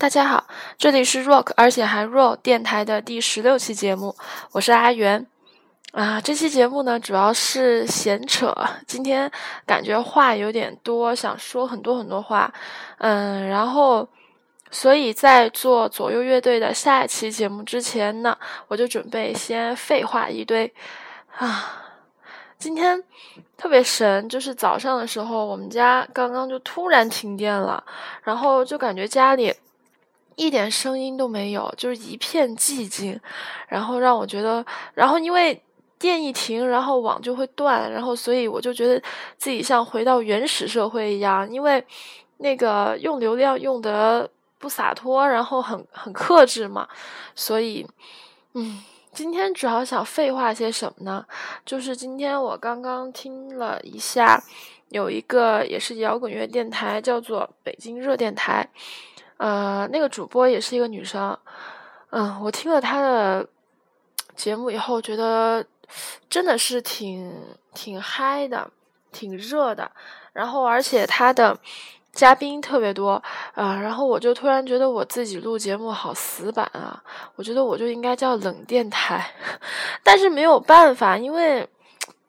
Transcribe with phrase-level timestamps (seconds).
[0.00, 0.46] 大家好，
[0.78, 4.16] 这里是 Rock，而且还 Roll 电台的第十六期节目，
[4.52, 5.26] 我是阿元。
[5.92, 8.50] 啊，这期节目呢主要是闲扯，
[8.86, 9.30] 今天
[9.66, 12.50] 感觉话有点多，想说很多很多话，
[12.96, 14.08] 嗯，然后
[14.70, 18.34] 所以在做左右乐队的下一期节目之前呢，
[18.68, 20.72] 我就准备先废话一堆
[21.36, 21.76] 啊。
[22.58, 23.04] 今天
[23.58, 27.84] 特别神，就是早上的时候，我们家刚刚就突然停电了，
[28.22, 29.54] 然后就感觉家里
[30.40, 33.20] 一点声音都没有，就是一片寂静，
[33.68, 35.62] 然后让我觉得，然后因为
[35.98, 39.00] 电一停，然后网就会断，然后所以我就觉得
[39.36, 41.84] 自己像回到原始社会一样，因为
[42.38, 46.88] 那个用流量用得不洒脱，然后很很克制嘛，
[47.34, 47.86] 所以，
[48.54, 48.82] 嗯。
[49.12, 51.26] 今天主要想废话些什么呢？
[51.66, 54.40] 就是今天我刚刚听了一下，
[54.90, 58.70] 有一个也是摇滚乐电台，叫做北京热电台，
[59.40, 61.36] 呃，那个主播也是一个女生，
[62.10, 63.48] 嗯，我听了她的
[64.36, 65.64] 节目以后，觉得
[66.28, 67.32] 真的是挺
[67.72, 68.70] 挺嗨的，
[69.10, 69.90] 挺热的，
[70.34, 71.58] 然后而且她的。
[72.12, 73.22] 嘉宾特别多
[73.54, 77.00] 啊，然后我就突然觉得我自己录节目好死板啊！
[77.36, 79.32] 我觉得我就应该叫冷电台，
[80.02, 81.66] 但是没有办法，因为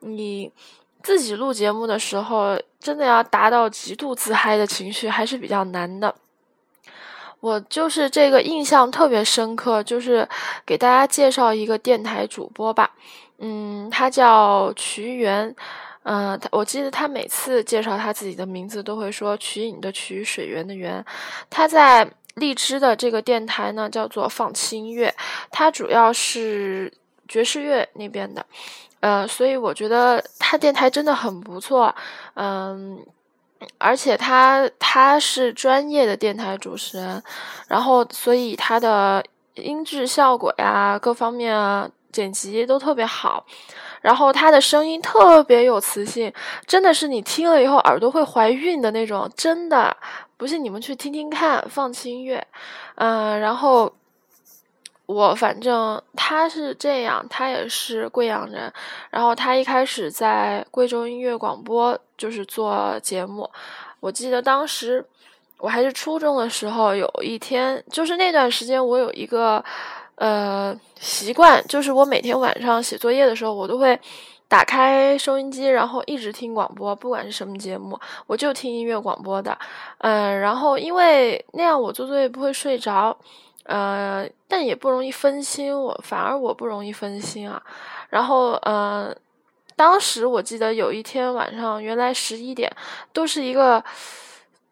[0.00, 0.52] 你
[1.00, 6.12] 自己录节目的时候，真的要达到极度自嗨的情绪还是比较难的。
[7.40, 10.28] 我就是这个印象特别深刻，就是
[10.66, 12.90] 给大家介绍一个电台主播吧，
[13.38, 15.54] 嗯，他叫瞿源。
[16.04, 21.04] 嗯，他我记得他每次介绍他自己的名字都会说“瞿颖”的瞿，水源的源。
[21.50, 25.14] 他在荔枝的这个电台呢，叫做放轻音乐，
[25.50, 26.90] 他主要是
[27.26, 28.46] 爵士乐那边的。
[29.00, 31.94] 呃，所以我觉得他电台真的很不错。
[32.34, 32.98] 嗯，
[33.78, 37.22] 而且他他是专业的电台主持人，
[37.66, 43.44] 然后所以他的音质效果呀，各方面啊，剪辑都特别好。
[44.00, 46.32] 然后他的声音特别有磁性，
[46.66, 49.96] 真的是你听了以后耳朵会怀孕的那种，真的。
[50.36, 52.46] 不信你们去听听看，放轻音乐。
[52.94, 53.92] 嗯，然后
[55.08, 58.72] 我反正他是这样，他也是贵阳人。
[59.10, 63.50] 然后他一开始在贵州音乐广播就是做节目，
[64.00, 65.04] 我记得当时
[65.58, 69.64] 我还是初中的时候，有一天就是那段时间，我有一个。
[70.20, 73.96] 呃，习惯就是我每天晚上写作业的时候，我都会
[74.48, 79.56] 打开收音机，然后一直听广播，不管是什么节目，我就听音乐广播的。
[79.98, 83.16] 嗯，然后因为那样我做作业不会睡着，
[83.68, 87.62] 呃，但也不容易分心，我反而我不容易分心啊。
[88.10, 89.16] 然后，嗯，
[89.76, 92.70] 当时我记得有一天晚上，原来十一点
[93.12, 93.82] 都是一个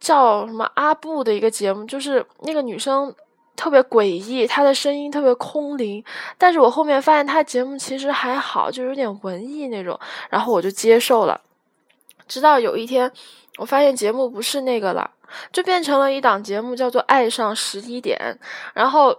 [0.00, 3.14] 叫什么阿布的一个节目，就是那个女生。
[3.56, 6.04] 特别诡异，她的声音特别空灵，
[6.36, 9.96] 但是我后面发现她节目其实还好，就有点文艺那种，
[10.28, 11.40] 然后我就接受了。
[12.26, 13.08] 直到有一天，
[13.58, 15.10] 我发现节目不是那个了，
[15.52, 18.38] 就变成了一档节目，叫做《爱上十一点》，
[18.74, 19.18] 然后。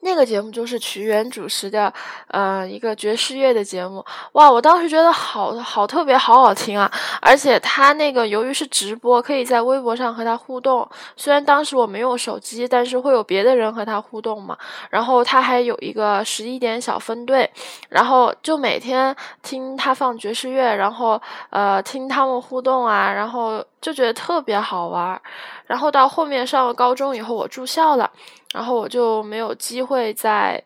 [0.00, 1.92] 那个节目就是曲原主持的，
[2.28, 4.04] 呃，一个爵士乐的节目。
[4.32, 6.90] 哇，我当时觉得好好特别，好好听啊！
[7.20, 10.88] 而且他那个由于是直播，可以在微博上和他互动。
[11.16, 14.56] 虽然当时我没有手机，但是会有别的人和他互动嘛。
[14.88, 17.50] 然后他还有一个十一点小分队，
[17.90, 25.20] 然后就每天听他放爵士乐，然后呃听他们互动啊，然后就觉得特别好玩。
[25.66, 28.10] 然后到后面上了高中以后，我住校了。
[28.52, 30.60] 然后我就没有机会再，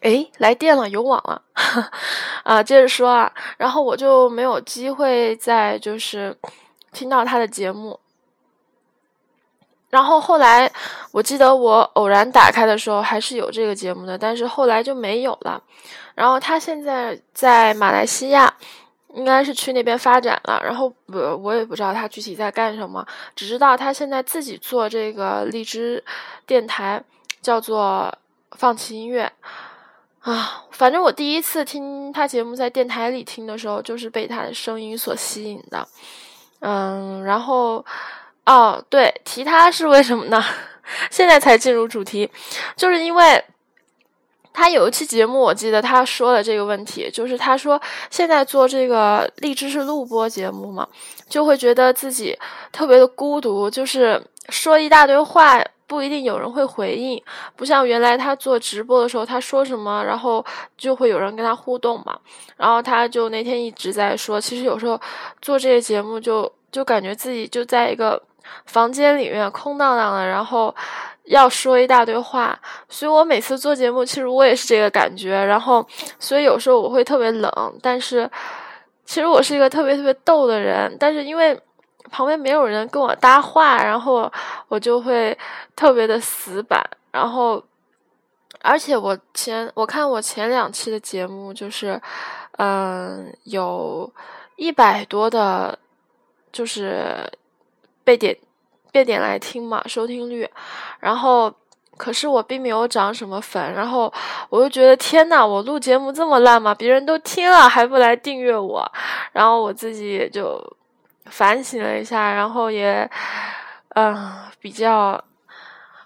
[0.00, 1.42] 哎，来电了，有网了，
[2.44, 6.36] 啊，接着说啊，然后我就没有机会再就是
[6.92, 7.98] 听到他的节目。
[9.90, 10.70] 然后后来
[11.10, 15.60] 我记得我偶然打开的时候还是有这个节目的，但是后来就没有了。
[16.14, 18.54] 然后他现在在马来西亚。
[19.16, 23.04] 应该是去那边发展了，然后我，我也不知道他具体在干什么，
[23.34, 26.04] 只知道他现在自己做这个荔枝
[26.46, 27.02] 电台，
[27.40, 28.14] 叫做
[28.52, 29.32] 放弃音乐
[30.20, 30.64] 啊。
[30.70, 35.88] 反正我第一次听他节目在电台里听的时候，就是被他的声音所吸引的。
[36.60, 37.82] 嗯，然后
[38.44, 40.44] 哦，对，提他是为什么呢？
[41.10, 42.30] 现在才进入主题，
[42.76, 43.44] 就是因为。
[44.56, 50.88] 他有一期节目，我记得他说了这个问题，就是他说现在做这个荔枝是录播节目嘛，
[51.28, 52.34] 就会觉得自己
[52.72, 54.18] 特别的孤独，就是
[54.48, 57.22] 说一大堆话不一定有人会回应，
[57.54, 60.42] 不像原来他做直播的时候，他说什么，然后
[60.78, 62.18] 就会有人跟他互动嘛。
[62.56, 64.98] 然后他就那天一直在说，其实有时候
[65.42, 68.20] 做这些节目就就感觉自己就在一个
[68.64, 70.74] 房间里面空荡荡的，然后
[71.26, 72.58] 要说一大堆话，
[72.88, 75.32] 所以我每次做节目，其实我也是这个感觉。
[75.44, 75.86] 然后，
[76.18, 78.30] 所以有时候我会特别冷，但是
[79.04, 81.58] 其实我是一个特别特别逗的人，但是因为
[82.10, 84.30] 旁边没有人跟我搭话，然后
[84.68, 85.36] 我就会
[85.74, 86.82] 特别的死板。
[87.10, 87.62] 然后，
[88.62, 92.00] 而且我前我看我前两期的节目，就是
[92.58, 94.10] 嗯，有
[94.56, 95.78] 一百多的，
[96.52, 97.30] 就是。
[98.06, 98.38] 被点，
[98.92, 100.48] 被点来听嘛，收听率，
[101.00, 101.52] 然后
[101.96, 104.12] 可是我并没有涨什么粉，然后
[104.48, 106.74] 我就觉得天呐，我录节目这么烂吗？
[106.74, 108.90] 别人都听了还不来订阅我，
[109.32, 110.60] 然后我自己也就
[111.26, 113.08] 反省了一下，然后也
[113.94, 115.22] 嗯比较，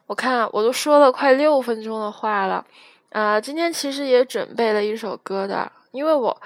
[0.06, 2.65] 我看我都说了快六分钟的话了，
[3.11, 6.37] 啊，今天其实也准备了一首歌的，因为我。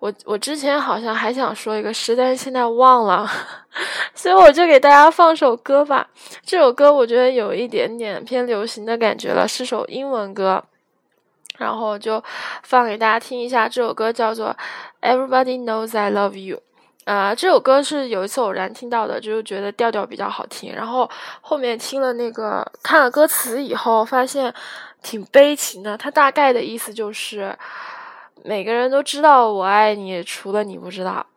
[0.00, 3.30] 我我之前好像还想说一个诗，但是现在忘了，
[4.14, 6.08] 所以我就给大家放首歌吧。
[6.42, 10.64] 这首歌我觉得有一点点偏流行的感觉了，是首英文歌，
[11.58, 12.22] 然后就
[12.62, 13.68] 放给大家听一下。
[13.68, 14.56] 这首歌叫做
[15.06, 16.62] 《Everybody Knows I Love You》
[17.12, 20.74] 啊，这首歌是有一次偶然听到的，就是觉得调调比较好听。
[20.74, 21.10] 然后
[21.42, 24.54] 后面听了那个看了歌词以后，发现
[25.02, 25.98] 挺悲情的。
[25.98, 27.54] 它大概的意思就是。
[28.44, 31.29] 每个人都知道我爱你，除了你不知道。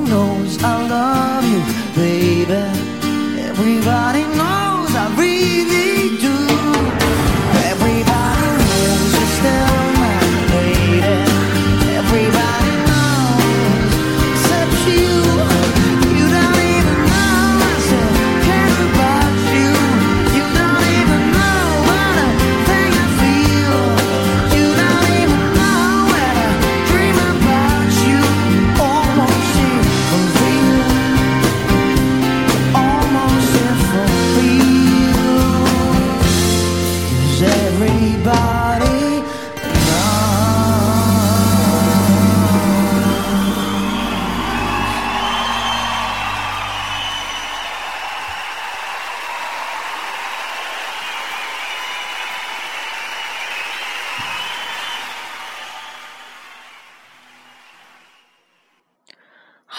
[0.00, 1.60] knows I love you,
[1.94, 2.81] baby.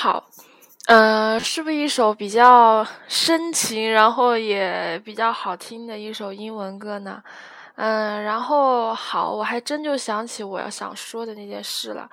[0.03, 0.21] 好，
[0.87, 7.23] 嗯，是不是一首比较深情，然后也比较好听的一首英文歌呢？
[7.75, 12.09] 嗯，然后好，我还真就想起我要想说的那件事了，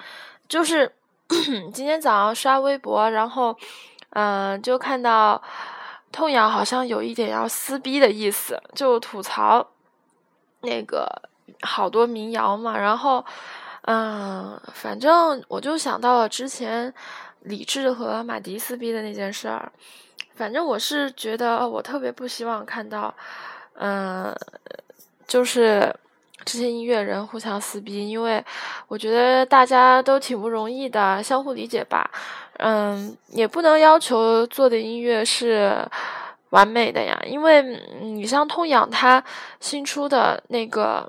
[0.49, 0.89] 就是
[1.75, 3.57] 今天早上刷微博，然后
[4.11, 5.43] 嗯，就看到
[6.13, 9.67] 痛痒好像有一点要撕逼的意思，就吐槽
[10.61, 11.11] 那个
[11.63, 13.25] 好多民谣嘛，然后
[13.83, 16.95] 嗯，反正我就想到了之前
[17.43, 19.71] 李志和马迪撕逼的那件事儿，
[20.35, 23.15] 反正我是觉得我特别不希望看到，
[23.75, 24.35] 嗯。
[25.31, 25.95] 就是
[26.45, 28.45] 这些音乐人互相撕逼，因为
[28.89, 32.11] 我觉得大家都挺不容易的，相互理解吧。
[32.55, 35.89] 嗯，也不能要求做的音乐是
[36.49, 37.63] 完美的呀，因为
[38.01, 39.23] 你像痛痒他
[39.61, 41.09] 新出的那个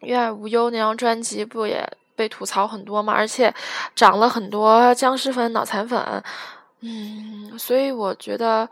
[0.06, 1.84] 《愿爱无忧》那张专辑，不也
[2.16, 3.12] 被吐槽很多嘛？
[3.12, 3.52] 而且
[3.94, 6.22] 涨了很多僵尸粉、脑残粉。
[6.80, 8.68] 嗯，所以我觉得，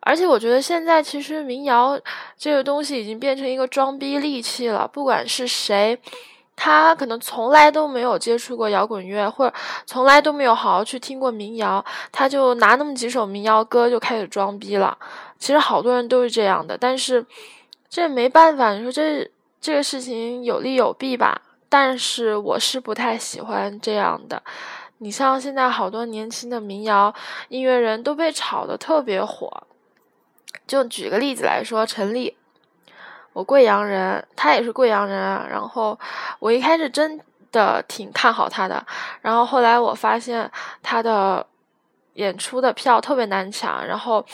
[0.00, 1.98] 而且我觉得现在其实民谣
[2.36, 4.86] 这个东西已经变成一个装逼利器了。
[4.86, 5.98] 不管是谁，
[6.54, 14.96] 他可能从来都没有接触过摇滚乐，或者从来都没有好好去听过民谣，他就拿那么几首民谣歌就开始装逼了。
[15.36, 17.26] 其实好多人都是这样的，但是
[17.88, 19.28] 这没办法，你说这
[19.60, 21.42] 这个事情有利有弊吧？
[21.68, 24.42] 但是我是不太喜欢这样的。
[24.98, 27.14] 你像现在好多年轻的民谣
[27.48, 29.62] 音乐人都被炒得特别火，
[30.66, 32.36] 就举个例子来说，陈粒，
[33.32, 35.16] 我贵阳人，他也是贵阳人。
[35.48, 35.96] 然后
[36.40, 37.20] 我一开始真
[37.52, 38.84] 的挺看好他的，
[39.20, 40.50] 然后后来我发现
[40.82, 41.46] 他的
[42.14, 44.24] 演出的票特别难抢，然后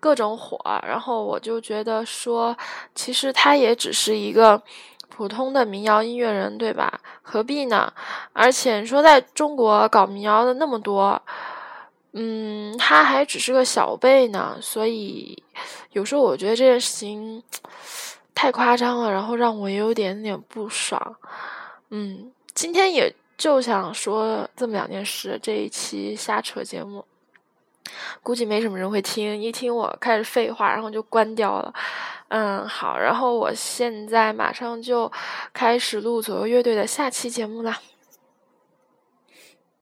[0.00, 2.56] 各种火，然后我就觉得说，
[2.94, 4.62] 其实他也只是一个。
[5.08, 7.00] 普通的民谣音乐人，对吧？
[7.22, 7.92] 何必呢？
[8.32, 11.20] 而且你说在中国搞民谣的那么多，
[12.12, 14.58] 嗯，他还只是个小辈呢。
[14.60, 15.42] 所以
[15.92, 17.42] 有时候我觉得这件事情
[18.34, 21.16] 太夸张了，然后让我也有点点不爽。
[21.90, 27.04] 嗯，今天也就想说这么两件事，这一期瞎扯节目，
[28.22, 29.40] 估计没什么人会听。
[29.40, 31.72] 一听我开始废话，然后就关掉了。
[32.28, 35.10] 嗯，好，然后我现在马上就
[35.52, 37.78] 开始录左右乐队的下期节目啦。